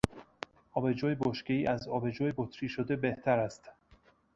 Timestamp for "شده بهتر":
2.69-3.39